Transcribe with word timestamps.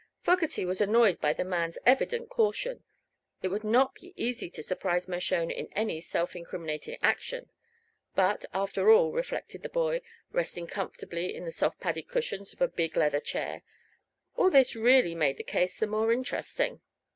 Fogerty 0.23 0.65
was 0.65 0.81
annoyed 0.81 1.21
by 1.21 1.31
the 1.31 1.43
man's 1.43 1.77
evident 1.85 2.27
caution. 2.27 2.83
It 3.43 3.49
would 3.49 3.63
not 3.63 3.93
be 3.93 4.15
easy 4.17 4.49
to 4.49 4.63
surprise 4.63 5.07
Mershone 5.07 5.51
in 5.51 5.67
any 5.73 6.01
self 6.01 6.35
incriminating 6.35 6.97
action. 7.03 7.51
But, 8.15 8.43
after 8.51 8.89
all, 8.89 9.11
reflected 9.11 9.61
the 9.61 9.69
boy, 9.69 10.01
resting 10.31 10.65
comfortably 10.65 11.35
in 11.35 11.45
the 11.45 11.51
soft 11.51 11.79
padded 11.79 12.07
cushions 12.07 12.51
of 12.51 12.61
a 12.61 12.67
big 12.67 12.97
leather 12.97 13.19
chair, 13.19 13.61
all 14.35 14.49
this 14.49 14.75
really 14.75 15.13
made 15.13 15.37
the 15.37 15.43
case 15.43 15.77
the 15.77 15.85
more 15.85 16.11
interesting. 16.11 16.81